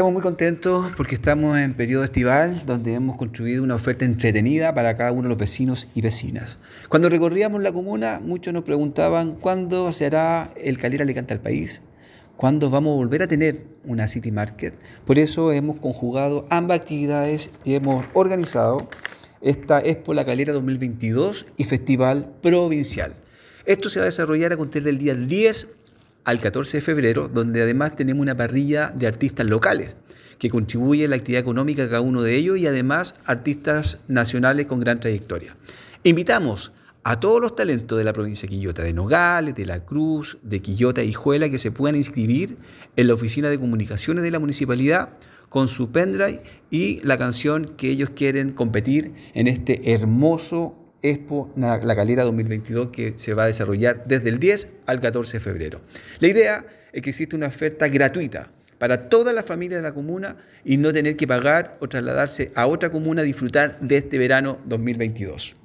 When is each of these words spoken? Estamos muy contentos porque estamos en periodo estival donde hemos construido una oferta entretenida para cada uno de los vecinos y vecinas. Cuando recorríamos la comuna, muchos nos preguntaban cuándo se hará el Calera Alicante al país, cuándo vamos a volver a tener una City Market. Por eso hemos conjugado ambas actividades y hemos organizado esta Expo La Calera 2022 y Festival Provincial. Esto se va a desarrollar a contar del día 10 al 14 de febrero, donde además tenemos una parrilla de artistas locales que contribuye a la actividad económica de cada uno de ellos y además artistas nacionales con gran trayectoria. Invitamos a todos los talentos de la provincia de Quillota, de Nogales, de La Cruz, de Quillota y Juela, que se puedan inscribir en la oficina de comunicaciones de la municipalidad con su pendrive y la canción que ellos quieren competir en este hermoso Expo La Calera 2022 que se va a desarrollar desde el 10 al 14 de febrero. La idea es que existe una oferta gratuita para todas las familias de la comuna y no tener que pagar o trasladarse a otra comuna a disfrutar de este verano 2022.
Estamos 0.00 0.14
muy 0.14 0.22
contentos 0.22 0.92
porque 0.96 1.14
estamos 1.14 1.58
en 1.58 1.74
periodo 1.74 2.04
estival 2.04 2.62
donde 2.64 2.94
hemos 2.94 3.18
construido 3.18 3.62
una 3.62 3.74
oferta 3.74 4.06
entretenida 4.06 4.72
para 4.72 4.96
cada 4.96 5.12
uno 5.12 5.24
de 5.24 5.28
los 5.28 5.36
vecinos 5.36 5.88
y 5.94 6.00
vecinas. 6.00 6.58
Cuando 6.88 7.10
recorríamos 7.10 7.62
la 7.62 7.70
comuna, 7.70 8.18
muchos 8.24 8.54
nos 8.54 8.64
preguntaban 8.64 9.34
cuándo 9.34 9.92
se 9.92 10.06
hará 10.06 10.54
el 10.56 10.78
Calera 10.78 11.04
Alicante 11.04 11.34
al 11.34 11.40
país, 11.40 11.82
cuándo 12.38 12.70
vamos 12.70 12.94
a 12.94 12.96
volver 12.96 13.24
a 13.24 13.28
tener 13.28 13.66
una 13.84 14.08
City 14.08 14.32
Market. 14.32 14.72
Por 15.04 15.18
eso 15.18 15.52
hemos 15.52 15.78
conjugado 15.78 16.46
ambas 16.48 16.80
actividades 16.80 17.50
y 17.64 17.74
hemos 17.74 18.06
organizado 18.14 18.88
esta 19.42 19.80
Expo 19.80 20.14
La 20.14 20.24
Calera 20.24 20.54
2022 20.54 21.44
y 21.58 21.64
Festival 21.64 22.32
Provincial. 22.40 23.12
Esto 23.66 23.90
se 23.90 23.98
va 23.98 24.04
a 24.04 24.06
desarrollar 24.06 24.54
a 24.54 24.56
contar 24.56 24.80
del 24.82 24.96
día 24.96 25.14
10 25.14 25.68
al 26.24 26.38
14 26.38 26.78
de 26.78 26.80
febrero, 26.80 27.28
donde 27.28 27.62
además 27.62 27.96
tenemos 27.96 28.22
una 28.22 28.36
parrilla 28.36 28.92
de 28.94 29.06
artistas 29.06 29.46
locales 29.46 29.96
que 30.38 30.50
contribuye 30.50 31.04
a 31.04 31.08
la 31.08 31.16
actividad 31.16 31.42
económica 31.42 31.82
de 31.82 31.88
cada 31.88 32.00
uno 32.00 32.22
de 32.22 32.34
ellos 32.34 32.58
y 32.58 32.66
además 32.66 33.14
artistas 33.26 33.98
nacionales 34.08 34.66
con 34.66 34.80
gran 34.80 34.98
trayectoria. 34.98 35.54
Invitamos 36.02 36.72
a 37.04 37.20
todos 37.20 37.40
los 37.40 37.54
talentos 37.54 37.98
de 37.98 38.04
la 38.04 38.12
provincia 38.12 38.48
de 38.48 38.56
Quillota, 38.56 38.82
de 38.82 38.92
Nogales, 38.92 39.54
de 39.54 39.66
La 39.66 39.84
Cruz, 39.84 40.38
de 40.42 40.60
Quillota 40.60 41.02
y 41.02 41.12
Juela, 41.12 41.48
que 41.50 41.58
se 41.58 41.70
puedan 41.70 41.96
inscribir 41.96 42.56
en 42.96 43.06
la 43.06 43.14
oficina 43.14 43.48
de 43.48 43.58
comunicaciones 43.58 44.24
de 44.24 44.30
la 44.30 44.38
municipalidad 44.38 45.10
con 45.50 45.68
su 45.68 45.90
pendrive 45.90 46.42
y 46.70 47.00
la 47.02 47.18
canción 47.18 47.72
que 47.76 47.90
ellos 47.90 48.10
quieren 48.10 48.52
competir 48.52 49.12
en 49.34 49.46
este 49.46 49.92
hermoso 49.92 50.74
Expo 51.02 51.52
La 51.56 51.96
Calera 51.96 52.24
2022 52.24 52.88
que 52.88 53.14
se 53.16 53.34
va 53.34 53.44
a 53.44 53.46
desarrollar 53.46 54.04
desde 54.06 54.28
el 54.28 54.38
10 54.38 54.68
al 54.86 55.00
14 55.00 55.38
de 55.38 55.40
febrero. 55.40 55.80
La 56.18 56.28
idea 56.28 56.66
es 56.92 57.02
que 57.02 57.10
existe 57.10 57.36
una 57.36 57.46
oferta 57.46 57.88
gratuita 57.88 58.50
para 58.78 59.08
todas 59.08 59.34
las 59.34 59.44
familias 59.44 59.82
de 59.82 59.88
la 59.88 59.94
comuna 59.94 60.36
y 60.64 60.78
no 60.78 60.92
tener 60.92 61.16
que 61.16 61.26
pagar 61.26 61.76
o 61.80 61.88
trasladarse 61.88 62.50
a 62.54 62.66
otra 62.66 62.90
comuna 62.90 63.20
a 63.22 63.24
disfrutar 63.24 63.78
de 63.80 63.98
este 63.98 64.18
verano 64.18 64.58
2022. 64.64 65.56